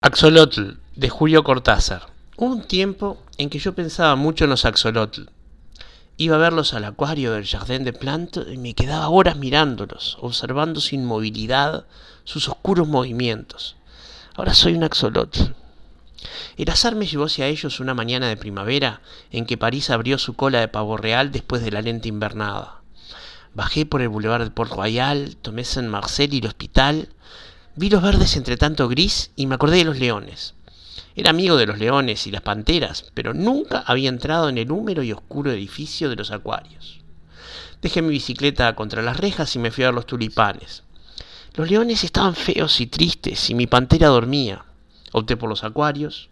Axolotl 0.00 0.78
de 0.94 1.08
Julio 1.08 1.42
Cortázar. 1.42 2.06
Hubo 2.36 2.54
un 2.54 2.62
tiempo 2.62 3.20
en 3.36 3.50
que 3.50 3.58
yo 3.58 3.74
pensaba 3.74 4.14
mucho 4.14 4.44
en 4.44 4.50
los 4.50 4.64
axolotl. 4.64 5.22
Iba 6.16 6.36
a 6.36 6.38
verlos 6.38 6.72
al 6.72 6.84
acuario 6.84 7.32
del 7.32 7.44
Jardin 7.44 7.82
de 7.82 7.92
Plantes 7.92 8.46
y 8.48 8.58
me 8.58 8.74
quedaba 8.74 9.08
horas 9.08 9.36
mirándolos, 9.36 10.16
observando 10.20 10.80
su 10.80 10.94
inmovilidad, 10.94 11.84
sus 12.22 12.48
oscuros 12.48 12.86
movimientos. 12.86 13.74
Ahora 14.36 14.54
soy 14.54 14.74
un 14.74 14.84
axolotl. 14.84 15.52
El 16.56 16.70
azar 16.70 16.94
me 16.94 17.06
llevó 17.06 17.24
hacia 17.24 17.48
ellos 17.48 17.80
una 17.80 17.94
mañana 17.94 18.28
de 18.28 18.36
primavera 18.36 19.02
en 19.32 19.46
que 19.46 19.58
París 19.58 19.90
abrió 19.90 20.16
su 20.18 20.34
cola 20.34 20.60
de 20.60 20.68
pavo 20.68 20.96
real 20.96 21.32
después 21.32 21.60
de 21.64 21.72
la 21.72 21.82
lenta 21.82 22.06
invernada. 22.06 22.82
Bajé 23.52 23.84
por 23.84 24.00
el 24.00 24.10
boulevard 24.10 24.44
de 24.44 24.50
Port 24.52 24.70
Royal, 24.70 25.36
tomé 25.42 25.64
Saint 25.64 25.88
Marcel 25.88 26.34
y 26.34 26.38
el 26.38 26.46
hospital. 26.46 27.08
Vi 27.80 27.90
los 27.90 28.02
verdes 28.02 28.36
entre 28.36 28.56
tanto 28.56 28.88
gris 28.88 29.30
y 29.36 29.46
me 29.46 29.54
acordé 29.54 29.76
de 29.76 29.84
los 29.84 30.00
leones. 30.00 30.52
Era 31.14 31.30
amigo 31.30 31.56
de 31.56 31.66
los 31.66 31.78
leones 31.78 32.26
y 32.26 32.32
las 32.32 32.42
panteras, 32.42 33.04
pero 33.14 33.34
nunca 33.34 33.84
había 33.86 34.08
entrado 34.08 34.48
en 34.48 34.58
el 34.58 34.72
húmedo 34.72 35.04
y 35.04 35.12
oscuro 35.12 35.52
edificio 35.52 36.10
de 36.10 36.16
los 36.16 36.32
acuarios. 36.32 36.98
Dejé 37.80 38.02
mi 38.02 38.08
bicicleta 38.08 38.74
contra 38.74 39.00
las 39.00 39.16
rejas 39.16 39.54
y 39.54 39.60
me 39.60 39.70
fui 39.70 39.84
a 39.84 39.92
los 39.92 40.06
tulipanes. 40.06 40.82
Los 41.54 41.70
leones 41.70 42.02
estaban 42.02 42.34
feos 42.34 42.80
y 42.80 42.88
tristes 42.88 43.48
y 43.48 43.54
mi 43.54 43.68
pantera 43.68 44.08
dormía. 44.08 44.64
Opté 45.12 45.36
por 45.36 45.48
los 45.48 45.62
acuarios, 45.62 46.30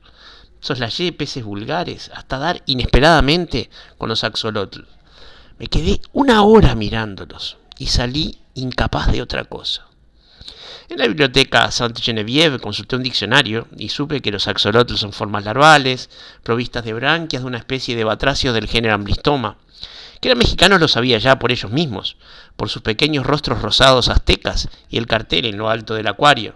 soslayé 0.58 1.12
peces 1.12 1.44
vulgares, 1.44 2.10
hasta 2.12 2.38
dar 2.38 2.60
inesperadamente 2.66 3.70
con 3.98 4.08
los 4.08 4.24
axolotl. 4.24 4.80
Me 5.60 5.68
quedé 5.68 6.00
una 6.12 6.42
hora 6.42 6.74
mirándolos 6.74 7.56
y 7.78 7.86
salí 7.86 8.40
incapaz 8.54 9.12
de 9.12 9.22
otra 9.22 9.44
cosa. 9.44 9.86
En 10.88 10.98
la 10.98 11.08
biblioteca 11.08 11.68
Sainte-Geneviève 11.72 12.60
consulté 12.60 12.94
un 12.94 13.02
diccionario 13.02 13.66
y 13.76 13.88
supe 13.88 14.20
que 14.22 14.30
los 14.30 14.46
axolotls 14.46 15.00
son 15.00 15.12
formas 15.12 15.44
larvales, 15.44 16.08
provistas 16.44 16.84
de 16.84 16.92
branquias 16.92 17.42
de 17.42 17.48
una 17.48 17.58
especie 17.58 17.96
de 17.96 18.04
batracio 18.04 18.52
del 18.52 18.68
género 18.68 18.94
Amblistoma. 18.94 19.56
Que 20.20 20.28
eran 20.28 20.38
mexicanos 20.38 20.80
lo 20.80 20.86
sabía 20.86 21.18
ya 21.18 21.40
por 21.40 21.50
ellos 21.50 21.72
mismos, 21.72 22.16
por 22.54 22.68
sus 22.68 22.82
pequeños 22.82 23.26
rostros 23.26 23.62
rosados 23.62 24.08
aztecas 24.08 24.68
y 24.88 24.98
el 24.98 25.08
cartel 25.08 25.46
en 25.46 25.58
lo 25.58 25.70
alto 25.70 25.94
del 25.94 26.06
acuario. 26.06 26.54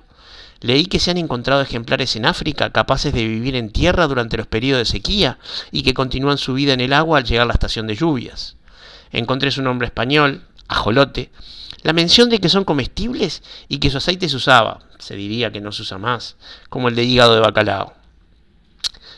Leí 0.61 0.87
que 0.87 1.01
se 1.01 1.11
han 1.11 1.19
encontrado 1.19 1.63
ejemplares 1.63 2.15
en 2.15 2.25
África 2.25 2.71
capaces 2.71 3.13
de 3.13 3.27
vivir 3.27 3.57
en 3.57 3.73
tierra 3.73 4.07
durante 4.07 4.37
los 4.37 4.47
periodos 4.47 4.87
de 4.87 4.93
sequía 4.93 5.39
y 5.73 5.83
que 5.83 5.95
continúan 5.95 6.39
su 6.39 6.55
vida 6.55 6.73
en 6.73 6.81
el 6.81 6.93
agua 6.93 7.19
al 7.19 7.25
llegar 7.25 7.49
la 7.49 7.55
estación 7.55 7.89
de 7.89 7.97
lluvias 7.97 8.55
encontré 9.13 9.51
su 9.51 9.63
nombre 9.63 9.87
español, 9.87 10.43
ajolote, 10.71 11.31
la 11.83 11.93
mención 11.93 12.31
de 12.31 12.39
que 12.39 12.49
son 12.49 12.65
comestibles 12.65 13.43
y 13.69 13.79
que 13.79 13.91
su 13.91 13.99
aceite 13.99 14.29
se 14.29 14.37
usaba, 14.37 14.81
se 14.99 15.17
diría 15.17 15.51
que 15.51 15.61
no 15.61 15.73
se 15.73 15.83
usa 15.83 15.99
más, 15.99 16.37
como 16.69 16.89
el 16.89 16.95
de 16.95 17.05
hígado 17.05 17.35
de 17.35 17.41
bacalao. 17.41 17.95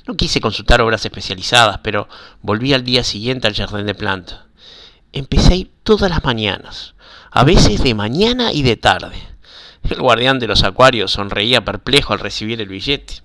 No 0.06 0.16
quise 0.16 0.40
consultar 0.40 0.80
obras 0.80 1.04
especializadas, 1.04 1.78
pero 1.82 2.08
volví 2.40 2.72
al 2.72 2.84
día 2.84 3.04
siguiente 3.04 3.46
al 3.46 3.54
Jardín 3.54 3.86
de 3.86 3.94
Planta. 3.94 4.46
Empecé 5.12 5.70
todas 5.82 6.10
las 6.10 6.24
mañanas, 6.24 6.94
a 7.30 7.44
veces 7.44 7.82
de 7.82 7.94
mañana 7.94 8.52
y 8.52 8.62
de 8.62 8.76
tarde. 8.76 9.16
El 9.88 10.00
guardián 10.00 10.38
de 10.38 10.46
los 10.46 10.62
acuarios 10.62 11.12
sonreía 11.12 11.64
perplejo 11.64 12.12
al 12.12 12.20
recibir 12.20 12.60
el 12.60 12.68
billete. 12.68 13.22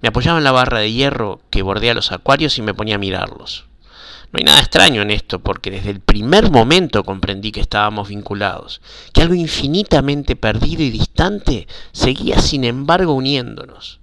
Me 0.00 0.08
apoyaba 0.08 0.38
en 0.38 0.44
la 0.44 0.52
barra 0.52 0.78
de 0.78 0.92
hierro 0.92 1.40
que 1.50 1.62
bordea 1.62 1.94
los 1.94 2.12
acuarios 2.12 2.56
y 2.58 2.62
me 2.62 2.74
ponía 2.74 2.94
a 2.94 2.98
mirarlos. 2.98 3.67
No 4.30 4.38
hay 4.38 4.44
nada 4.44 4.60
extraño 4.60 5.00
en 5.00 5.10
esto, 5.10 5.38
porque 5.38 5.70
desde 5.70 5.90
el 5.90 6.00
primer 6.00 6.50
momento 6.50 7.02
comprendí 7.02 7.50
que 7.50 7.60
estábamos 7.60 8.08
vinculados, 8.08 8.82
que 9.14 9.22
algo 9.22 9.34
infinitamente 9.34 10.36
perdido 10.36 10.82
y 10.82 10.90
distante 10.90 11.66
seguía 11.92 12.38
sin 12.40 12.64
embargo 12.64 13.14
uniéndonos. 13.14 14.00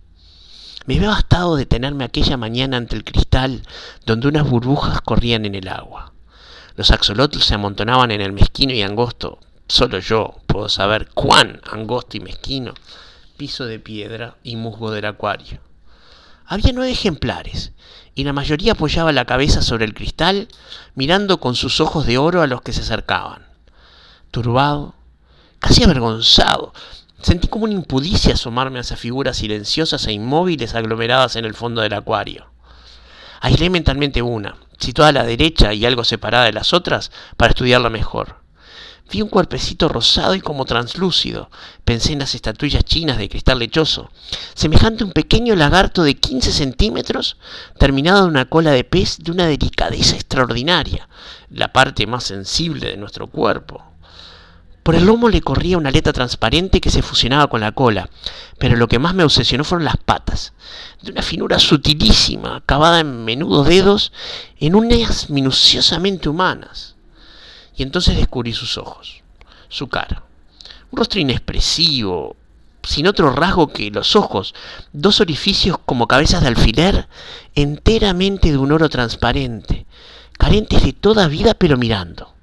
Me 0.88 0.98
había 0.98 1.10
bastado 1.10 1.56
detenerme 1.56 2.04
aquella 2.04 2.38
mañana 2.38 2.78
ante 2.78 2.96
el 2.96 3.04
cristal 3.04 3.64
donde 4.06 4.28
unas 4.28 4.50
burbujas 4.50 5.02
corrían 5.02 5.46
en 5.46 5.56
el 5.56 5.68
agua. 5.68 6.14
Los 6.76 6.92
axolotls 6.92 7.46
se 7.46 7.54
amontonaban 7.54 8.12
en 8.12 8.22
el 8.22 8.34
mezquino 8.34 8.74
y 8.74 8.82
angosto, 8.82 9.40
solo 9.68 10.00
yo 10.00 10.36
puedo 10.48 10.70
saber 10.70 11.10
cuán 11.14 11.62
angosto 11.72 12.18
y 12.18 12.20
mezquino, 12.20 12.74
piso 13.38 13.66
de 13.66 13.80
piedra 13.80 14.38
y 14.44 14.56
musgo 14.56 14.92
del 14.92 15.06
acuario. 15.06 15.60
Había 16.46 16.74
nueve 16.74 16.92
ejemplares, 16.92 17.72
y 18.16 18.24
la 18.24 18.34
mayoría 18.34 18.72
apoyaba 18.72 19.12
la 19.12 19.26
cabeza 19.26 19.62
sobre 19.62 19.84
el 19.84 19.94
cristal, 19.94 20.48
mirando 20.96 21.42
con 21.42 21.56
sus 21.56 21.82
ojos 21.82 22.06
de 22.06 22.18
oro 22.18 22.42
a 22.42 22.48
los 22.48 22.62
que 22.62 22.72
se 22.72 22.82
acercaban. 22.82 23.46
Turbado, 24.32 24.96
casi 25.60 25.84
avergonzado, 25.84 26.74
sentí 27.22 27.50
como 27.50 27.66
una 27.66 27.74
impudicia 27.74 28.34
asomarme 28.34 28.78
a 28.78 28.82
esas 28.82 29.00
figuras 29.00 29.38
silenciosas 29.38 30.08
e 30.08 30.14
inmóviles 30.14 30.76
aglomeradas 30.76 31.36
en 31.36 31.44
el 31.44 31.54
fondo 31.54 31.82
del 31.82 31.94
acuario. 31.94 32.48
Aislé 33.42 33.70
mentalmente 33.70 34.22
una, 34.22 34.56
situada 34.80 35.10
a 35.10 35.14
la 35.14 35.24
derecha 35.26 35.74
y 35.74 35.86
algo 35.86 36.06
separada 36.06 36.46
de 36.46 36.54
las 36.54 36.74
otras, 36.74 37.12
para 37.36 37.50
estudiarla 37.50 37.90
mejor. 37.90 38.45
Vi 39.12 39.22
un 39.22 39.30
cuerpecito 39.30 39.88
rosado 39.88 40.34
y 40.34 40.42
como 40.42 40.66
translúcido. 40.66 41.52
Pensé 41.84 42.14
en 42.14 42.20
las 42.20 42.34
estatuillas 42.34 42.84
chinas 42.84 43.18
de 43.18 43.30
cristal 43.30 43.60
lechoso, 43.60 44.10
semejante 44.56 45.04
a 45.04 45.08
un 45.08 45.14
pequeño 45.14 45.56
lagarto 45.56 46.04
de 46.04 46.16
15 46.16 46.52
centímetros, 46.52 47.38
terminado 47.78 48.24
en 48.24 48.32
una 48.32 48.46
cola 48.46 48.72
de 48.72 48.84
pez 48.84 49.20
de 49.20 49.32
una 49.32 49.46
delicadeza 49.46 50.16
extraordinaria, 50.16 51.08
la 51.52 51.72
parte 51.72 52.08
más 52.08 52.24
sensible 52.24 52.90
de 52.90 52.98
nuestro 52.98 53.28
cuerpo. 53.28 53.84
Por 54.82 54.96
el 54.96 55.06
lomo 55.06 55.30
le 55.30 55.42
corría 55.42 55.78
una 55.78 55.90
aleta 55.90 56.14
transparente 56.14 56.82
que 56.82 56.92
se 56.92 57.02
fusionaba 57.02 57.48
con 57.48 57.62
la 57.62 57.74
cola, 57.74 58.10
pero 58.58 58.76
lo 58.76 58.88
que 58.88 59.00
más 59.00 59.14
me 59.14 59.24
obsesionó 59.24 59.64
fueron 59.64 59.86
las 59.86 59.98
patas, 59.98 60.54
de 61.02 61.12
una 61.12 61.22
finura 61.22 61.60
sutilísima, 61.60 62.58
acabada 62.58 63.00
en 63.00 63.24
menudos 63.24 63.68
dedos, 63.68 64.12
en 64.60 64.76
unas 64.76 65.30
minuciosamente 65.30 66.28
humanas 66.30 66.95
y 67.76 67.84
entonces 67.84 68.16
descubrí 68.16 68.54
sus 68.54 68.78
ojos, 68.78 69.22
su 69.70 69.88
cara. 69.88 70.24
Un 70.92 70.98
rostro 70.98 71.20
inexpresivo, 71.20 72.36
sin 72.84 73.08
otro 73.08 73.32
rasgo 73.32 73.68
que 73.68 73.92
los 73.92 74.16
ojos, 74.16 74.54
dos 74.94 75.20
orificios 75.20 75.78
como 75.86 76.08
cabezas 76.08 76.42
de 76.42 76.48
alfiler, 76.48 77.08
enteramente 77.56 78.52
de 78.52 78.58
un 78.58 78.72
oro 78.72 78.90
transparente, 78.90 79.86
carentes 80.38 80.84
de 80.84 80.94
toda 80.94 81.28
vida 81.28 81.54
pero 81.54 81.78
mirando, 81.78 82.34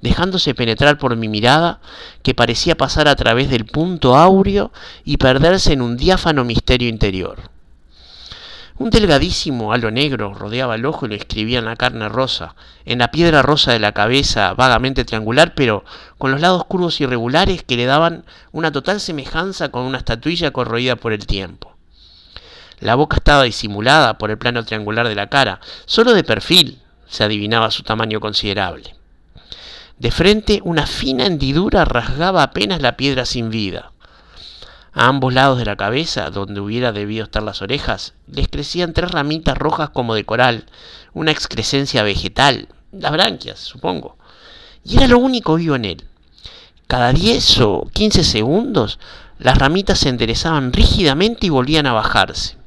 dejándose 0.00 0.54
penetrar 0.54 0.98
por 0.98 1.16
mi 1.16 1.28
mirada 1.28 1.80
que 2.22 2.34
parecía 2.34 2.76
pasar 2.76 3.08
a 3.08 3.16
través 3.16 3.50
del 3.50 3.66
punto 3.66 4.16
áureo 4.16 4.72
y 5.04 5.16
perderse 5.16 5.72
en 5.72 5.82
un 5.82 5.96
diáfano 5.96 6.44
misterio 6.44 6.88
interior. 6.88 7.50
Un 8.80 8.88
delgadísimo 8.88 9.74
halo 9.74 9.90
negro 9.90 10.32
rodeaba 10.32 10.74
el 10.74 10.86
ojo 10.86 11.04
y 11.04 11.10
lo 11.10 11.14
escribía 11.14 11.58
en 11.58 11.66
la 11.66 11.76
carne 11.76 12.08
rosa, 12.08 12.54
en 12.86 13.00
la 13.00 13.10
piedra 13.10 13.42
rosa 13.42 13.72
de 13.72 13.78
la 13.78 13.92
cabeza 13.92 14.54
vagamente 14.54 15.04
triangular, 15.04 15.52
pero 15.54 15.84
con 16.16 16.30
los 16.30 16.40
lados 16.40 16.64
curvos 16.64 16.98
irregulares 16.98 17.62
que 17.62 17.76
le 17.76 17.84
daban 17.84 18.24
una 18.52 18.72
total 18.72 18.98
semejanza 18.98 19.68
con 19.68 19.82
una 19.82 19.98
estatuilla 19.98 20.52
corroída 20.52 20.96
por 20.96 21.12
el 21.12 21.26
tiempo. 21.26 21.76
La 22.78 22.94
boca 22.94 23.18
estaba 23.18 23.42
disimulada 23.42 24.16
por 24.16 24.30
el 24.30 24.38
plano 24.38 24.64
triangular 24.64 25.06
de 25.06 25.14
la 25.14 25.26
cara, 25.26 25.60
solo 25.84 26.14
de 26.14 26.24
perfil 26.24 26.80
se 27.06 27.22
adivinaba 27.22 27.70
su 27.70 27.82
tamaño 27.82 28.18
considerable. 28.18 28.94
De 29.98 30.10
frente 30.10 30.62
una 30.64 30.86
fina 30.86 31.26
hendidura 31.26 31.84
rasgaba 31.84 32.42
apenas 32.42 32.80
la 32.80 32.96
piedra 32.96 33.26
sin 33.26 33.50
vida. 33.50 33.92
A 35.00 35.06
ambos 35.06 35.32
lados 35.32 35.56
de 35.56 35.64
la 35.64 35.76
cabeza, 35.76 36.28
donde 36.28 36.60
hubiera 36.60 36.92
debido 36.92 37.24
estar 37.24 37.42
las 37.42 37.62
orejas, 37.62 38.12
les 38.30 38.48
crecían 38.48 38.92
tres 38.92 39.10
ramitas 39.10 39.56
rojas 39.56 39.88
como 39.88 40.14
de 40.14 40.26
coral, 40.26 40.66
una 41.14 41.30
excrescencia 41.30 42.02
vegetal, 42.02 42.68
las 42.92 43.10
branquias, 43.10 43.60
supongo. 43.60 44.18
Y 44.84 44.98
era 44.98 45.08
lo 45.08 45.16
único 45.18 45.54
vivo 45.54 45.74
en 45.74 45.86
él. 45.86 46.04
Cada 46.86 47.14
diez 47.14 47.60
o 47.60 47.88
quince 47.94 48.22
segundos, 48.24 48.98
las 49.38 49.56
ramitas 49.56 50.00
se 50.00 50.10
enderezaban 50.10 50.70
rígidamente 50.70 51.46
y 51.46 51.48
volvían 51.48 51.86
a 51.86 51.94
bajarse. 51.94 52.58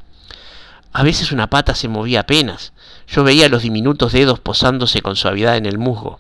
A 0.92 1.04
veces 1.04 1.32
una 1.32 1.52
pata 1.52 1.76
se 1.76 1.88
movía 1.88 2.22
apenas. 2.22 2.74
Yo 3.08 3.24
veía 3.24 3.48
los 3.48 3.62
diminutos 3.62 4.12
dedos 4.12 4.40
posándose 4.40 5.04
con 5.04 5.16
suavidad 5.16 5.56
en 5.56 5.68
el 5.68 5.78
musgo. 5.78 6.20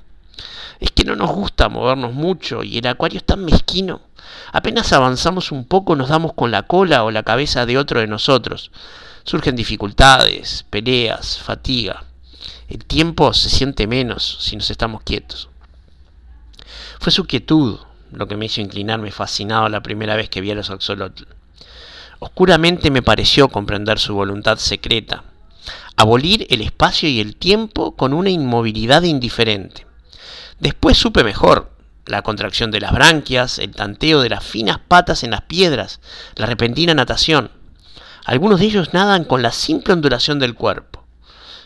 Es 0.83 0.91
que 0.91 1.05
no 1.05 1.15
nos 1.15 1.31
gusta 1.31 1.69
movernos 1.69 2.11
mucho 2.13 2.61
y 2.61 2.77
el 2.77 2.87
acuario 2.87 3.17
es 3.17 3.23
tan 3.23 3.45
mezquino. 3.45 4.01
Apenas 4.51 4.91
avanzamos 4.91 5.53
un 5.53 5.63
poco 5.63 5.95
nos 5.95 6.09
damos 6.09 6.33
con 6.33 6.51
la 6.51 6.63
cola 6.63 7.05
o 7.05 7.11
la 7.11 7.23
cabeza 7.23 7.65
de 7.65 7.77
otro 7.77 8.01
de 8.01 8.07
nosotros. 8.07 8.69
Surgen 9.23 9.55
dificultades, 9.55 10.65
peleas, 10.69 11.37
fatiga. 11.37 12.03
El 12.67 12.83
tiempo 12.83 13.33
se 13.33 13.49
siente 13.49 13.87
menos 13.87 14.39
si 14.41 14.57
nos 14.57 14.69
estamos 14.69 15.03
quietos. 15.03 15.47
Fue 16.99 17.13
su 17.13 17.23
quietud 17.23 17.79
lo 18.11 18.27
que 18.27 18.35
me 18.35 18.47
hizo 18.47 18.59
inclinarme 18.59 19.09
fascinado 19.09 19.69
la 19.69 19.83
primera 19.83 20.17
vez 20.17 20.27
que 20.27 20.41
vi 20.41 20.51
a 20.51 20.55
los 20.55 20.69
axolotl. 20.69 21.23
Oscuramente 22.19 22.91
me 22.91 23.01
pareció 23.01 23.47
comprender 23.47 23.99
su 23.99 24.15
voluntad 24.15 24.57
secreta, 24.57 25.23
abolir 25.95 26.45
el 26.49 26.59
espacio 26.59 27.07
y 27.07 27.21
el 27.21 27.37
tiempo 27.37 27.95
con 27.95 28.13
una 28.13 28.31
inmovilidad 28.31 29.03
indiferente. 29.03 29.87
Después 30.63 30.97
supe 30.97 31.25
mejor 31.25 31.69
la 32.05 32.21
contracción 32.21 32.71
de 32.71 32.79
las 32.79 32.93
branquias, 32.93 33.59
el 33.59 33.75
tanteo 33.75 34.21
de 34.21 34.29
las 34.29 34.45
finas 34.45 34.79
patas 34.79 35.25
en 35.25 35.31
las 35.31 35.41
piedras, 35.41 35.99
la 36.35 36.45
repentina 36.45 36.93
natación. 36.93 37.51
Algunos 38.23 38.61
de 38.61 38.67
ellos 38.67 38.93
nadan 38.93 39.25
con 39.25 39.41
la 39.41 39.51
simple 39.51 39.91
ondulación 39.91 40.39
del 40.39 40.55
cuerpo. 40.55 41.03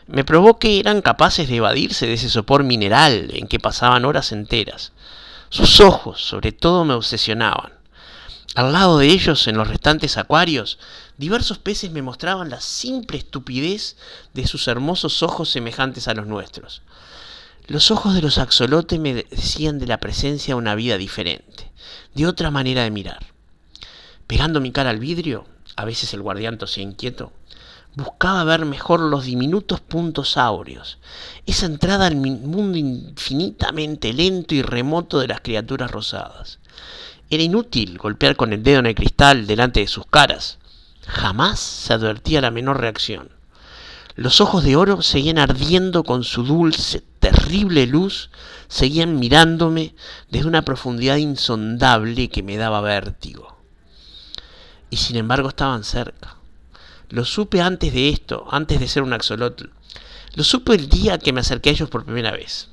Me 0.08 0.24
probó 0.24 0.58
que 0.58 0.80
eran 0.80 1.04
capaces 1.04 1.48
de 1.48 1.58
evadirse 1.58 2.08
de 2.08 2.14
ese 2.14 2.28
sopor 2.28 2.64
mineral 2.64 3.30
en 3.34 3.48
que 3.48 3.60
pasaban 3.60 4.04
horas 4.04 4.32
enteras. 4.32 4.94
Sus 5.50 5.80
ojos, 5.80 6.20
sobre 6.20 6.52
todo, 6.52 6.84
me 6.84 6.96
obsesionaban. 6.96 7.74
Al 8.56 8.74
lado 8.74 8.98
de 8.98 9.10
ellos, 9.10 9.48
en 9.48 9.58
los 9.58 9.68
restantes 9.68 10.18
acuarios, 10.18 10.80
diversos 11.18 11.60
peces 11.60 11.92
me 11.92 12.02
mostraban 12.02 12.50
la 12.50 12.62
simple 12.62 13.20
estupidez 13.20 13.96
de 14.34 14.48
sus 14.48 14.68
hermosos 14.68 15.22
ojos 15.22 15.52
semejantes 15.52 16.08
a 16.08 16.16
los 16.16 16.26
nuestros. 16.26 16.82
Los 17.68 17.92
ojos 17.92 18.14
de 18.14 18.22
los 18.22 18.38
axolotes 18.38 18.98
me 18.98 19.14
decían 19.14 19.78
de 19.78 19.88
la 19.88 20.00
presencia 20.00 20.54
de 20.54 20.58
una 20.58 20.74
vida 20.74 20.98
diferente, 20.98 21.70
de 22.16 22.26
otra 22.26 22.50
manera 22.50 22.84
de 22.84 22.92
mirar. 22.92 23.26
Pegando 24.26 24.62
mi 24.62 24.72
cara 24.72 24.90
al 24.90 25.00
vidrio, 25.00 25.46
a 25.76 25.84
veces 25.84 26.14
el 26.14 26.22
guardián 26.22 26.58
tosía 26.58 26.84
inquieto, 26.84 27.34
buscaba 27.94 28.46
ver 28.46 28.64
mejor 28.64 29.02
los 29.02 29.26
diminutos 29.26 29.82
puntos 29.82 30.38
áureos, 30.38 30.98
esa 31.46 31.66
entrada 31.66 32.08
al 32.08 32.16
mundo 32.16 32.78
infinitamente 32.78 34.14
lento 34.14 34.56
y 34.56 34.62
remoto 34.62 35.20
de 35.20 35.28
las 35.28 35.42
criaturas 35.42 35.92
rosadas. 35.92 36.60
Era 37.30 37.44
inútil 37.44 37.98
golpear 37.98 38.38
con 38.38 38.54
el 38.54 38.64
dedo 38.64 38.80
en 38.80 38.86
el 38.86 38.96
cristal 38.96 39.46
delante 39.46 39.82
de 39.82 39.88
sus 39.88 40.06
caras. 40.06 40.58
Jamás 41.06 41.60
se 41.60 41.92
advertía 41.92 42.40
la 42.40 42.52
menor 42.52 42.80
reacción. 42.80 43.30
Los 44.16 44.42
ojos 44.42 44.64
de 44.64 44.76
oro 44.76 45.02
seguían 45.02 45.38
ardiendo 45.38 46.04
con 46.04 46.24
su 46.24 46.44
dulce, 46.44 47.04
terrible 47.32 47.86
luz, 47.88 48.30
seguían 48.70 49.20
mirándome 49.20 49.94
desde 50.30 50.48
una 50.48 50.62
profundidad 50.64 51.18
insondable 51.18 52.30
que 52.30 52.42
me 52.42 52.56
daba 52.56 52.80
vértigo. 52.80 53.58
Y 54.90 54.98
sin 54.98 55.18
embargo 55.18 55.50
estaban 55.50 55.84
cerca. 55.84 56.38
Lo 57.10 57.26
supe 57.26 57.62
antes 57.62 57.94
de 57.94 58.10
esto, 58.10 58.48
antes 58.50 58.80
de 58.80 58.88
ser 58.88 59.04
un 59.04 59.12
axolotl. 59.12 59.66
Lo 60.36 60.44
supe 60.44 60.76
el 60.76 60.88
día 60.88 61.18
que 61.18 61.34
me 61.34 61.42
acerqué 61.42 61.70
a 61.70 61.74
ellos 61.74 61.90
por 61.90 62.06
primera 62.06 62.32
vez. 62.32 62.70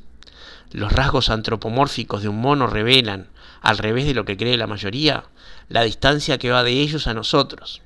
Los 0.71 0.93
rasgos 0.93 1.31
antropomórficos 1.31 2.23
de 2.23 2.29
un 2.29 2.41
mono 2.41 2.69
revelan, 2.69 3.29
al 3.61 3.79
revés 3.79 4.07
de 4.07 4.15
lo 4.15 4.25
que 4.25 4.37
cree 4.37 4.57
la 4.57 4.67
mayoría, 4.67 5.25
la 5.69 5.83
distancia 5.83 6.39
que 6.39 6.51
va 6.51 6.63
de 6.63 6.81
ellos 6.81 7.07
a 7.07 7.15
nosotros. 7.15 7.83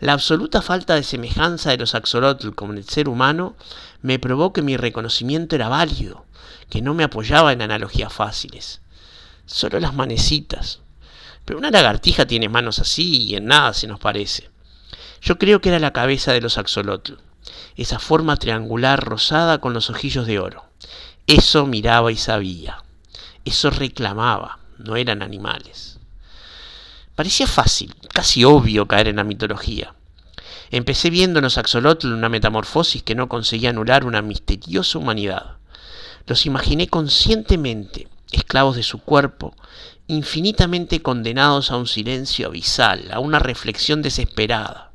La 0.00 0.12
absoluta 0.12 0.62
falta 0.62 0.94
de 0.94 1.02
semejanza 1.02 1.70
de 1.70 1.76
los 1.76 1.94
axolotl 1.96 2.50
con 2.50 2.76
el 2.76 2.84
ser 2.84 3.08
humano 3.08 3.56
me 4.00 4.20
probó 4.20 4.52
que 4.52 4.62
mi 4.62 4.76
reconocimiento 4.76 5.56
era 5.56 5.68
válido, 5.68 6.24
que 6.70 6.82
no 6.82 6.94
me 6.94 7.02
apoyaba 7.02 7.52
en 7.52 7.62
analogías 7.62 8.12
fáciles. 8.12 8.80
Solo 9.46 9.80
las 9.80 9.94
manecitas. 9.94 10.80
Pero 11.44 11.58
una 11.58 11.70
lagartija 11.70 12.26
tiene 12.26 12.48
manos 12.48 12.78
así 12.78 13.22
y 13.24 13.34
en 13.34 13.46
nada 13.46 13.74
se 13.74 13.88
nos 13.88 13.98
parece. 13.98 14.50
Yo 15.20 15.36
creo 15.36 15.60
que 15.60 15.70
era 15.70 15.80
la 15.80 15.92
cabeza 15.92 16.32
de 16.32 16.40
los 16.40 16.58
axolotl, 16.58 17.14
esa 17.76 17.98
forma 17.98 18.36
triangular 18.36 19.02
rosada 19.02 19.58
con 19.58 19.72
los 19.72 19.90
ojillos 19.90 20.26
de 20.26 20.38
oro. 20.38 20.64
Eso 21.26 21.66
miraba 21.66 22.12
y 22.12 22.16
sabía. 22.16 22.84
Eso 23.44 23.70
reclamaba. 23.70 24.60
No 24.78 24.94
eran 24.94 25.22
animales. 25.22 25.97
Parecía 27.18 27.48
fácil, 27.48 27.96
casi 28.14 28.44
obvio 28.44 28.86
caer 28.86 29.08
en 29.08 29.16
la 29.16 29.24
mitología. 29.24 29.92
Empecé 30.70 31.10
viendo 31.10 31.40
en 31.40 31.42
los 31.42 31.58
axolotl 31.58 32.12
una 32.12 32.28
metamorfosis 32.28 33.02
que 33.02 33.16
no 33.16 33.28
conseguía 33.28 33.70
anular 33.70 34.04
una 34.04 34.22
misteriosa 34.22 35.00
humanidad. 35.00 35.56
Los 36.28 36.46
imaginé 36.46 36.86
conscientemente, 36.86 38.06
esclavos 38.30 38.76
de 38.76 38.84
su 38.84 39.00
cuerpo, 39.00 39.56
infinitamente 40.06 41.02
condenados 41.02 41.72
a 41.72 41.76
un 41.76 41.88
silencio 41.88 42.46
abisal, 42.46 43.10
a 43.10 43.18
una 43.18 43.40
reflexión 43.40 44.00
desesperada. 44.00 44.92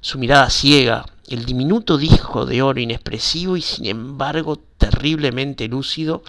Su 0.00 0.20
mirada 0.20 0.50
ciega, 0.50 1.04
el 1.26 1.46
diminuto 1.46 1.98
disco 1.98 2.46
de 2.46 2.62
oro 2.62 2.78
inexpresivo 2.78 3.56
y 3.56 3.62
sin 3.62 3.86
embargo 3.86 4.62
terriblemente 4.78 5.66
lúcido, 5.66 6.22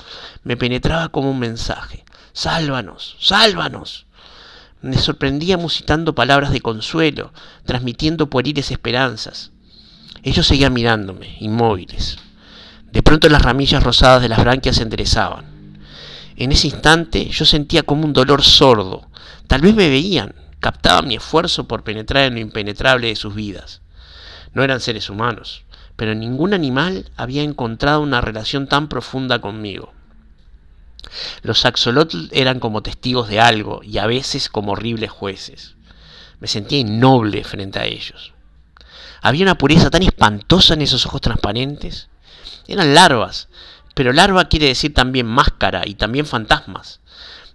me 0.44 0.58
penetraba 0.58 1.10
como 1.10 1.30
un 1.30 1.38
mensaje. 1.38 2.06
Sálvanos, 2.34 3.18
sálvanos. 3.20 4.08
Me 4.82 4.98
sorprendía 4.98 5.58
musitando 5.58 6.16
palabras 6.16 6.52
de 6.52 6.62
consuelo, 6.62 7.34
transmitiendo 7.66 8.30
pueriles 8.30 8.72
esperanzas. 8.72 9.52
Ellos 10.24 10.48
seguían 10.48 10.74
mirándome, 10.74 11.38
inmóviles. 11.40 12.18
De 12.92 13.04
pronto 13.04 13.30
las 13.30 13.44
ramillas 13.44 13.84
rosadas 13.84 14.22
de 14.24 14.30
las 14.30 14.40
branquias 14.40 14.78
se 14.78 14.84
enderezaban. 14.84 15.46
En 16.36 16.52
ese 16.52 16.68
instante 16.68 17.30
yo 17.30 17.46
sentía 17.46 17.84
como 17.84 18.06
un 18.06 18.14
dolor 18.14 18.42
sordo. 18.42 19.08
Tal 19.46 19.62
vez 19.62 19.76
me 19.76 19.88
veían, 19.88 20.34
captaban 20.60 21.08
mi 21.08 21.16
esfuerzo 21.16 21.68
por 21.68 21.84
penetrar 21.84 22.26
en 22.26 22.34
lo 22.34 22.40
impenetrable 22.40 23.08
de 23.08 23.16
sus 23.16 23.36
vidas. 23.36 23.82
No 24.54 24.64
eran 24.64 24.80
seres 24.80 25.10
humanos, 25.10 25.64
pero 25.96 26.16
ningún 26.16 26.56
animal 26.56 27.10
había 27.16 27.44
encontrado 27.44 28.02
una 28.02 28.22
relación 28.22 28.68
tan 28.68 28.88
profunda 28.88 29.40
conmigo. 29.40 29.94
Los 31.42 31.66
axolotl 31.66 32.28
eran 32.32 32.60
como 32.60 32.82
testigos 32.82 33.28
de 33.28 33.40
algo 33.40 33.82
y 33.84 33.98
a 33.98 34.08
veces 34.08 34.50
como 34.50 34.74
horribles 34.74 35.12
jueces. 35.12 35.76
Me 36.40 36.48
sentía 36.48 36.80
innoble 36.80 37.44
frente 37.44 37.80
a 37.80 37.86
ellos. 37.86 38.34
Había 39.22 39.44
una 39.44 39.58
pureza 39.58 39.90
tan 39.90 40.04
espantosa 40.04 40.74
en 40.74 40.82
esos 40.82 41.06
ojos 41.06 41.22
transparentes. 41.22 42.10
Eran 42.68 42.94
larvas, 42.94 43.50
pero 43.94 44.14
larva 44.14 44.46
quiere 44.46 44.68
decir 44.68 44.94
también 44.94 45.28
máscara 45.28 45.84
y 45.86 45.96
también 45.96 46.26
fantasmas. 46.26 47.02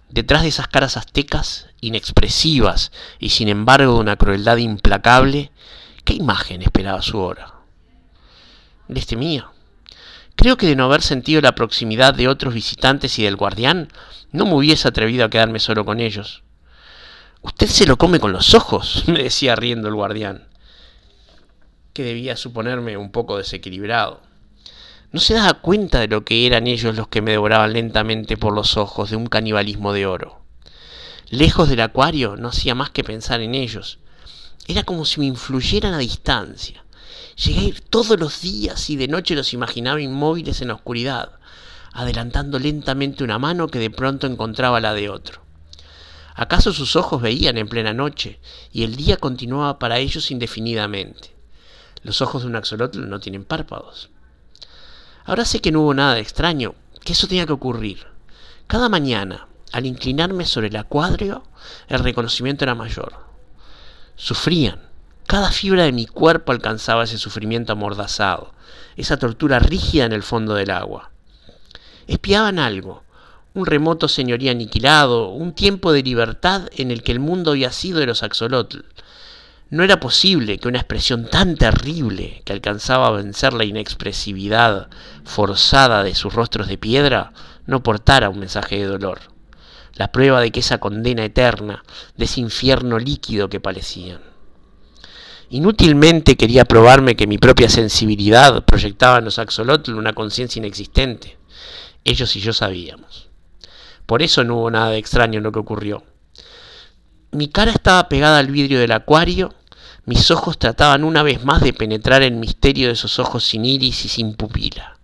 Detrás 0.09 0.43
de 0.43 0.47
esas 0.47 0.69
caras 0.69 0.95
aztecas, 0.95 1.67
inexpresivas 1.81 2.91
y 3.19 3.29
sin 3.29 3.49
embargo 3.49 3.95
de 3.95 3.99
una 3.99 4.15
crueldad 4.15 4.57
implacable, 4.57 5.51
¿qué 6.05 6.13
imagen 6.13 6.61
esperaba 6.61 7.01
su 7.01 7.19
hora? 7.19 7.55
Les 8.87 9.05
temía. 9.05 9.49
Creo 10.37 10.55
que 10.55 10.67
de 10.67 10.75
no 10.75 10.85
haber 10.85 11.01
sentido 11.01 11.41
la 11.41 11.55
proximidad 11.55 12.13
de 12.13 12.27
otros 12.27 12.53
visitantes 12.53 13.17
y 13.17 13.23
del 13.23 13.35
guardián, 13.35 13.89
no 14.31 14.45
me 14.45 14.53
hubiese 14.53 14.87
atrevido 14.87 15.25
a 15.25 15.31
quedarme 15.31 15.59
solo 15.59 15.83
con 15.83 15.99
ellos. 15.99 16.43
Usted 17.41 17.65
se 17.65 17.87
lo 17.87 17.97
come 17.97 18.19
con 18.19 18.31
los 18.31 18.53
ojos, 18.53 19.03
me 19.07 19.23
decía 19.23 19.55
riendo 19.55 19.87
el 19.87 19.95
guardián, 19.95 20.47
que 21.91 22.03
debía 22.03 22.37
suponerme 22.37 22.97
un 22.97 23.11
poco 23.11 23.37
desequilibrado. 23.39 24.21
No 25.11 25.19
se 25.19 25.33
daba 25.33 25.55
cuenta 25.55 25.99
de 25.99 26.07
lo 26.07 26.23
que 26.23 26.45
eran 26.45 26.67
ellos 26.67 26.95
los 26.95 27.07
que 27.07 27.23
me 27.23 27.31
devoraban 27.31 27.73
lentamente 27.73 28.37
por 28.37 28.53
los 28.53 28.77
ojos 28.77 29.09
de 29.09 29.15
un 29.15 29.25
canibalismo 29.25 29.91
de 29.91 30.05
oro. 30.05 30.43
Lejos 31.29 31.67
del 31.67 31.81
acuario 31.81 32.35
no 32.37 32.49
hacía 32.49 32.75
más 32.75 32.91
que 32.91 33.03
pensar 33.03 33.41
en 33.41 33.55
ellos. 33.55 33.97
Era 34.67 34.83
como 34.83 35.03
si 35.03 35.19
me 35.19 35.25
influyeran 35.25 35.95
a 35.95 35.97
distancia. 35.97 36.83
Llegué 37.37 37.59
a 37.59 37.63
ir 37.65 37.81
todos 37.81 38.19
los 38.19 38.41
días 38.41 38.89
y 38.89 38.95
de 38.95 39.07
noche 39.07 39.35
los 39.35 39.53
imaginaba 39.53 40.01
inmóviles 40.01 40.61
en 40.61 40.69
la 40.69 40.73
oscuridad, 40.73 41.33
adelantando 41.93 42.57
lentamente 42.57 43.23
una 43.23 43.37
mano 43.37 43.67
que 43.67 43.77
de 43.77 43.91
pronto 43.91 44.25
encontraba 44.25 44.81
la 44.81 44.95
de 44.95 45.09
otro. 45.09 45.41
¿Acaso 46.33 46.73
sus 46.73 46.95
ojos 46.95 47.21
veían 47.21 47.57
en 47.57 47.67
plena 47.67 47.93
noche 47.93 48.39
y 48.71 48.83
el 48.83 48.95
día 48.95 49.17
continuaba 49.17 49.77
para 49.77 49.99
ellos 49.99 50.31
indefinidamente? 50.31 51.35
Los 52.03 52.21
ojos 52.21 52.41
de 52.41 52.47
un 52.47 52.55
axolotl 52.55 53.07
no 53.07 53.19
tienen 53.19 53.45
párpados. 53.45 54.09
Ahora 55.25 55.45
sé 55.45 55.61
que 55.61 55.71
no 55.71 55.81
hubo 55.81 55.93
nada 55.93 56.15
de 56.15 56.21
extraño, 56.21 56.73
que 57.03 57.13
eso 57.13 57.27
tenía 57.27 57.45
que 57.45 57.53
ocurrir. 57.53 58.07
Cada 58.65 58.89
mañana, 58.89 59.47
al 59.71 59.85
inclinarme 59.85 60.45
sobre 60.45 60.67
el 60.67 60.75
acuario, 60.75 61.43
el 61.87 61.99
reconocimiento 61.99 62.65
era 62.65 62.75
mayor. 62.75 63.13
Sufrían, 64.15 64.86
cada 65.27 65.51
fibra 65.51 65.83
de 65.83 65.91
mi 65.91 66.05
cuerpo 66.05 66.53
alcanzaba 66.53 67.03
ese 67.03 67.17
sufrimiento 67.17 67.73
amordazado, 67.73 68.53
esa 68.95 69.17
tortura 69.17 69.59
rígida 69.59 70.05
en 70.05 70.13
el 70.13 70.23
fondo 70.23 70.53
del 70.53 70.71
agua. 70.71 71.11
Espiaban 72.07 72.59
algo, 72.59 73.03
un 73.53 73.65
remoto 73.65 74.07
señoría 74.07 74.51
aniquilado, 74.51 75.27
un 75.27 75.51
tiempo 75.51 75.91
de 75.91 76.01
libertad 76.01 76.69
en 76.77 76.91
el 76.91 77.03
que 77.03 77.11
el 77.11 77.19
mundo 77.19 77.51
había 77.51 77.73
sido 77.73 77.99
de 77.99 78.05
los 78.05 78.23
axolotl. 78.23 78.85
No 79.69 79.83
era 79.83 79.99
posible 79.99 80.59
que 80.59 80.69
una 80.69 80.79
expresión 80.79 81.29
tan 81.29 81.57
terrible 81.57 82.41
que 82.45 82.53
alcanzaba 82.53 83.07
a 83.07 83.11
vencer 83.11 83.51
la 83.51 83.65
inexpresividad 83.65 84.87
forzada 85.25 86.03
de 86.03 86.15
sus 86.15 86.33
rostros 86.33 86.69
de 86.69 86.77
piedra 86.77 87.33
no 87.65 87.83
portara 87.83 88.29
un 88.29 88.39
mensaje 88.39 88.77
de 88.77 88.85
dolor, 88.85 89.19
la 89.95 90.13
prueba 90.13 90.39
de 90.39 90.51
que 90.51 90.61
esa 90.61 90.77
condena 90.77 91.25
eterna, 91.25 91.83
de 92.15 92.23
ese 92.23 92.39
infierno 92.39 92.97
líquido 92.97 93.49
que 93.49 93.59
parecían. 93.59 94.36
Inútilmente 95.49 96.35
quería 96.35 96.65
probarme 96.65 97.15
que 97.15 97.25
mi 97.25 97.37
propia 97.37 97.69
sensibilidad 97.69 98.65
proyectaba 98.65 99.19
en 99.19 99.25
los 99.25 99.39
axolotl 99.39 99.93
una 99.95 100.13
conciencia 100.13 100.59
inexistente. 100.59 101.37
Ellos 102.03 102.35
y 102.35 102.41
yo 102.41 102.51
sabíamos. 102.51 103.29
Por 104.05 104.21
eso 104.21 104.43
no 104.43 104.57
hubo 104.57 104.71
nada 104.71 104.89
de 104.89 104.97
extraño 104.97 105.37
en 105.37 105.43
lo 105.43 105.53
que 105.53 105.59
ocurrió. 105.59 106.03
Mi 107.31 107.47
cara 107.47 107.71
estaba 107.71 108.09
pegada 108.09 108.39
al 108.39 108.47
vidrio 108.47 108.79
del 108.79 108.91
acuario, 108.91 109.53
mis 110.05 110.31
ojos 110.31 110.57
trataban 110.57 111.05
una 111.05 111.23
vez 111.23 111.43
más 111.45 111.61
de 111.61 111.73
penetrar 111.73 112.23
el 112.23 112.35
misterio 112.35 112.87
de 112.87 112.93
esos 112.93 113.17
ojos 113.19 113.45
sin 113.45 113.63
iris 113.63 114.03
y 114.05 114.09
sin 114.09 114.35
pupila. 114.35 114.97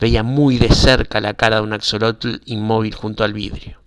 Veía 0.00 0.22
muy 0.22 0.58
de 0.58 0.72
cerca 0.74 1.20
la 1.20 1.34
cara 1.34 1.56
de 1.56 1.62
un 1.62 1.72
axolotl 1.72 2.36
inmóvil 2.46 2.94
junto 2.94 3.24
al 3.24 3.32
vidrio. 3.32 3.81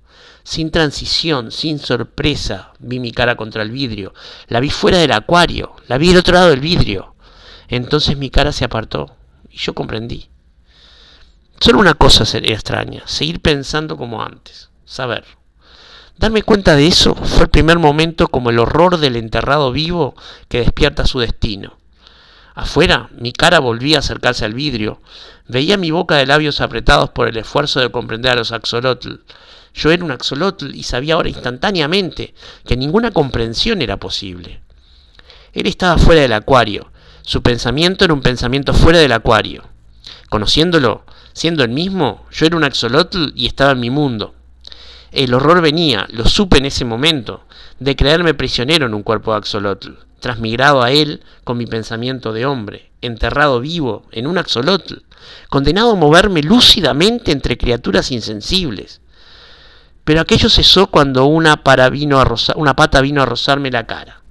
Sin 0.45 0.69
transición, 0.69 1.51
sin 1.51 1.79
sorpresa, 1.79 2.71
vi 2.77 2.99
mi 2.99 3.11
cara 3.11 3.35
contra 3.35 3.63
el 3.63 3.71
vidrio. 3.71 4.13
La 4.47 4.59
vi 4.59 4.69
fuera 4.69 4.99
del 4.99 5.11
acuario, 5.11 5.75
la 5.87 5.97
vi 5.97 6.09
del 6.09 6.17
otro 6.17 6.35
lado 6.35 6.49
del 6.51 6.59
vidrio. 6.59 7.15
Entonces 7.67 8.15
mi 8.15 8.29
cara 8.29 8.51
se 8.51 8.63
apartó 8.63 9.17
y 9.49 9.57
yo 9.57 9.73
comprendí. 9.73 10.29
Solo 11.59 11.79
una 11.79 11.95
cosa 11.95 12.25
sería 12.25 12.53
extraña, 12.53 13.01
seguir 13.07 13.41
pensando 13.41 13.97
como 13.97 14.21
antes, 14.21 14.69
saber. 14.85 15.25
Darme 16.15 16.43
cuenta 16.43 16.75
de 16.75 16.85
eso 16.85 17.15
fue 17.15 17.45
el 17.45 17.49
primer 17.49 17.79
momento 17.79 18.27
como 18.27 18.51
el 18.51 18.59
horror 18.59 18.97
del 18.97 19.15
enterrado 19.15 19.71
vivo 19.71 20.13
que 20.47 20.59
despierta 20.59 21.07
su 21.07 21.19
destino. 21.19 21.75
Afuera, 22.53 23.09
mi 23.17 23.33
cara 23.33 23.57
volvía 23.57 23.97
a 23.97 23.99
acercarse 24.01 24.45
al 24.45 24.53
vidrio. 24.53 25.01
Veía 25.47 25.75
mi 25.75 25.89
boca 25.89 26.17
de 26.17 26.27
labios 26.27 26.61
apretados 26.61 27.09
por 27.09 27.27
el 27.27 27.35
esfuerzo 27.35 27.79
de 27.79 27.89
comprender 27.89 28.33
a 28.33 28.35
los 28.35 28.51
axolotl. 28.51 29.15
Yo 29.75 29.91
era 29.91 30.05
un 30.05 30.11
axolotl 30.11 30.73
y 30.73 30.83
sabía 30.83 31.15
ahora 31.15 31.27
instantáneamente 31.27 32.33
que 32.65 32.77
ninguna 32.77 33.11
comprensión 33.11 33.81
era 33.81 33.97
posible. 33.97 34.61
Él 35.53 35.67
estaba 35.67 35.97
fuera 35.97 36.21
del 36.21 36.33
acuario. 36.33 36.91
Su 37.23 37.41
pensamiento 37.41 38.05
era 38.05 38.13
un 38.13 38.21
pensamiento 38.21 38.73
fuera 38.73 38.99
del 38.99 39.11
acuario. 39.11 39.63
Conociéndolo, 40.29 41.05
siendo 41.33 41.63
el 41.63 41.71
mismo, 41.71 42.25
yo 42.31 42.45
era 42.45 42.55
un 42.55 42.63
axolotl 42.63 43.31
y 43.35 43.47
estaba 43.47 43.71
en 43.71 43.81
mi 43.81 43.89
mundo. 43.89 44.33
El 45.11 45.33
horror 45.33 45.61
venía, 45.61 46.07
lo 46.09 46.25
supe 46.25 46.57
en 46.57 46.65
ese 46.65 46.85
momento, 46.85 47.43
de 47.79 47.95
creerme 47.95 48.33
prisionero 48.33 48.85
en 48.85 48.93
un 48.93 49.03
cuerpo 49.03 49.31
de 49.31 49.39
axolotl, 49.39 49.91
transmigrado 50.19 50.83
a 50.83 50.91
él 50.91 51.21
con 51.43 51.57
mi 51.57 51.65
pensamiento 51.65 52.31
de 52.31 52.45
hombre, 52.45 52.91
enterrado 53.01 53.59
vivo 53.59 54.05
en 54.11 54.27
un 54.27 54.37
axolotl, 54.37 55.03
condenado 55.49 55.91
a 55.91 55.95
moverme 55.95 56.41
lúcidamente 56.43 57.31
entre 57.31 57.57
criaturas 57.57 58.11
insensibles. 58.11 59.01
Pero 60.05 60.21
aquello 60.21 60.49
cesó 60.49 60.87
cuando 60.87 61.25
una, 61.25 61.61
una 62.55 62.75
pata 62.75 63.01
vino 63.01 63.21
a 63.21 63.25
rozarme 63.25 63.71
la 63.71 63.87
cara. 63.87 64.21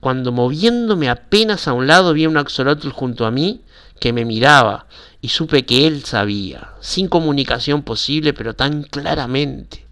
Cuando 0.00 0.32
moviéndome 0.32 1.08
apenas 1.08 1.66
a 1.66 1.72
un 1.72 1.86
lado 1.86 2.12
vi 2.12 2.24
a 2.24 2.28
un 2.28 2.36
axolotl 2.36 2.90
junto 2.90 3.24
a 3.24 3.30
mí 3.30 3.62
que 3.98 4.12
me 4.12 4.24
miraba 4.24 4.86
y 5.22 5.28
supe 5.28 5.64
que 5.64 5.86
él 5.86 6.04
sabía, 6.04 6.72
sin 6.80 7.08
comunicación 7.08 7.82
posible, 7.82 8.34
pero 8.34 8.54
tan 8.54 8.82
claramente. 8.82 9.86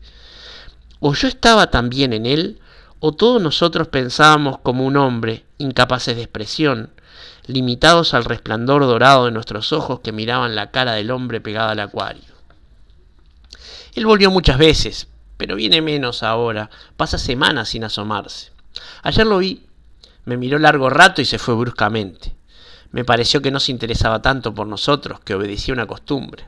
O 0.99 1.15
yo 1.15 1.29
estaba 1.29 1.71
también 1.71 2.13
en 2.13 2.27
él, 2.27 2.59
o 2.99 3.13
todos 3.13 3.41
nosotros 3.41 3.89
pensábamos 3.89 4.59
como 4.59 4.85
un 4.85 4.97
hombre, 4.97 5.45
incapaces 5.57 6.17
de 6.17 6.23
expresión, 6.23 6.91
limitados 7.47 8.13
al 8.13 8.25
resplandor 8.25 8.83
dorado 8.83 9.25
de 9.25 9.31
nuestros 9.31 9.73
ojos 9.73 10.01
que 10.01 10.13
miraban 10.13 10.57
la 10.57 10.71
cara 10.71 10.93
del 10.93 11.11
hombre 11.11 11.41
pegada 11.41 11.71
al 11.71 11.81
acuario. 11.81 12.30
Él 14.01 14.07
volvió 14.07 14.31
muchas 14.31 14.57
veces, 14.57 15.09
pero 15.37 15.57
viene 15.57 15.83
menos 15.83 16.23
ahora, 16.23 16.71
pasa 16.97 17.19
semanas 17.19 17.69
sin 17.69 17.85
asomarse. 17.85 18.51
Ayer 19.03 19.27
lo 19.27 19.37
vi, 19.37 19.67
me 20.25 20.39
miró 20.39 20.59
largo 20.59 20.89
rato 20.89 21.21
y 21.21 21.27
se 21.27 21.39
fue 21.39 21.55
bruscamente. 21.55 22.33
Me 22.93 23.05
pareció 23.05 23.43
que 23.43 23.51
no 23.51 23.61
se 23.61 23.73
interesaba 23.73 24.23
tanto 24.23 24.55
por 24.55 24.67
nosotros, 24.67 25.21
que 25.21 25.35
obedecía 25.35 25.75
una 25.75 25.87
costumbre. 25.87 26.47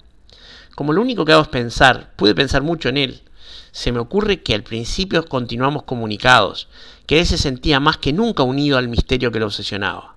Como 0.74 0.94
lo 0.94 1.02
único 1.02 1.26
que 1.26 1.32
hago 1.32 1.42
es 1.42 1.48
pensar, 1.48 2.14
pude 2.16 2.34
pensar 2.34 2.62
mucho 2.62 2.88
en 2.88 2.96
él. 2.96 3.22
Se 3.70 3.92
me 3.92 3.98
ocurre 3.98 4.42
que 4.42 4.54
al 4.54 4.62
principio 4.62 5.22
continuamos 5.26 5.82
comunicados, 5.82 6.68
que 7.04 7.20
él 7.20 7.26
se 7.26 7.36
sentía 7.36 7.80
más 7.80 7.98
que 7.98 8.14
nunca 8.14 8.44
unido 8.44 8.78
al 8.78 8.88
misterio 8.88 9.30
que 9.30 9.40
lo 9.40 9.44
obsesionaba. 9.44 10.16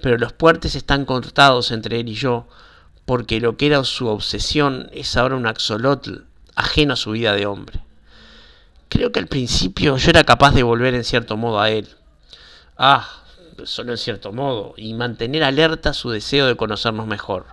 Pero 0.00 0.16
los 0.16 0.32
puertes 0.32 0.76
están 0.76 1.06
cortados 1.06 1.72
entre 1.72 1.98
él 1.98 2.08
y 2.08 2.14
yo, 2.14 2.46
porque 3.04 3.40
lo 3.40 3.56
que 3.56 3.66
era 3.66 3.82
su 3.82 4.06
obsesión 4.06 4.90
es 4.92 5.16
ahora 5.16 5.34
un 5.34 5.48
axolotl 5.48 6.30
ajeno 6.54 6.94
a 6.94 6.96
su 6.96 7.12
vida 7.12 7.34
de 7.34 7.46
hombre. 7.46 7.80
Creo 8.88 9.12
que 9.12 9.20
al 9.20 9.26
principio 9.26 9.96
yo 9.96 10.10
era 10.10 10.24
capaz 10.24 10.52
de 10.52 10.62
volver 10.62 10.94
en 10.94 11.04
cierto 11.04 11.36
modo 11.36 11.60
a 11.60 11.70
él. 11.70 11.88
Ah, 12.76 13.08
solo 13.64 13.92
en 13.92 13.98
cierto 13.98 14.32
modo, 14.32 14.74
y 14.76 14.94
mantener 14.94 15.44
alerta 15.44 15.92
su 15.92 16.10
deseo 16.10 16.46
de 16.46 16.56
conocernos 16.56 17.06
mejor. 17.06 17.46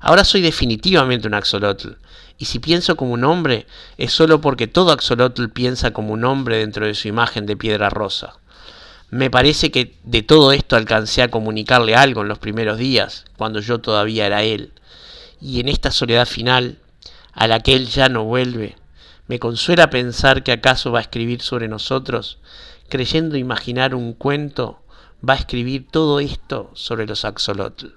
Ahora 0.00 0.24
soy 0.24 0.40
definitivamente 0.40 1.28
un 1.28 1.34
axolotl, 1.34 1.90
y 2.38 2.46
si 2.46 2.58
pienso 2.58 2.96
como 2.96 3.12
un 3.12 3.24
hombre, 3.24 3.66
es 3.98 4.12
solo 4.12 4.40
porque 4.40 4.66
todo 4.66 4.92
axolotl 4.92 5.48
piensa 5.48 5.92
como 5.92 6.12
un 6.12 6.24
hombre 6.24 6.58
dentro 6.58 6.86
de 6.86 6.94
su 6.94 7.08
imagen 7.08 7.44
de 7.46 7.56
piedra 7.56 7.90
rosa. 7.90 8.34
Me 9.10 9.30
parece 9.30 9.70
que 9.70 9.96
de 10.04 10.22
todo 10.22 10.52
esto 10.52 10.76
alcancé 10.76 11.22
a 11.22 11.30
comunicarle 11.30 11.96
algo 11.96 12.22
en 12.22 12.28
los 12.28 12.38
primeros 12.38 12.78
días, 12.78 13.24
cuando 13.36 13.60
yo 13.60 13.80
todavía 13.80 14.26
era 14.26 14.42
él, 14.42 14.72
y 15.40 15.60
en 15.60 15.68
esta 15.68 15.90
soledad 15.90 16.26
final 16.26 16.78
a 17.32 17.46
la 17.46 17.60
que 17.60 17.74
Él 17.74 17.86
ya 17.86 18.08
no 18.08 18.24
vuelve, 18.24 18.76
me 19.26 19.38
consuela 19.38 19.90
pensar 19.90 20.42
que 20.42 20.52
acaso 20.52 20.90
va 20.90 20.98
a 20.98 21.02
escribir 21.02 21.40
sobre 21.40 21.68
nosotros, 21.68 22.38
creyendo 22.88 23.36
imaginar 23.36 23.94
un 23.94 24.12
cuento, 24.12 24.82
va 25.26 25.34
a 25.34 25.38
escribir 25.38 25.86
todo 25.90 26.20
esto 26.20 26.70
sobre 26.74 27.06
los 27.06 27.24
axolotl. 27.24 27.88